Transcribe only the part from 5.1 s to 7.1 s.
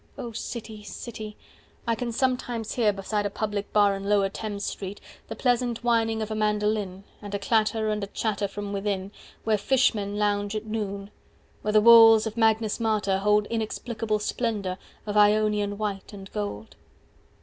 The pleasant whining of a mandoline